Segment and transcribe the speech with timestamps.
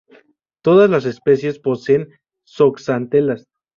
[0.63, 2.09] Todas las especies poseen
[2.43, 3.45] zooxantelas.